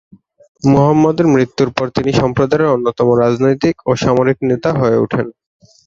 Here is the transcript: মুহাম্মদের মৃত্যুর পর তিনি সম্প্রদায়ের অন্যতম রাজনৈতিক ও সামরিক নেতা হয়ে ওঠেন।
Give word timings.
মুহাম্মদের 0.63 1.25
মৃত্যুর 1.27 1.69
পর 1.71 1.87
তিনি 1.95 2.11
সম্প্রদায়ের 2.13 2.73
অন্যতম 2.75 3.07
রাজনৈতিক 3.23 3.75
ও 3.85 4.01
সামরিক 4.01 4.37
নেতা 4.49 4.69
হয়ে 4.79 4.97
ওঠেন। 4.97 5.27